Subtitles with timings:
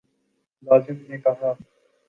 [0.63, 1.51] ملازم نے کہا